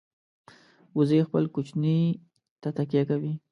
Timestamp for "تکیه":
2.77-3.03